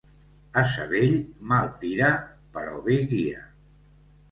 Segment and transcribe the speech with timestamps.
[0.61, 1.13] Ase vell,
[1.51, 2.11] mal tira;
[2.57, 3.47] però bé guia.